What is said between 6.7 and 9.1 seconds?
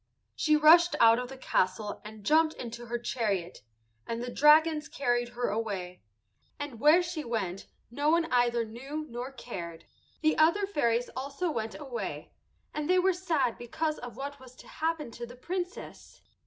where she went no one either knew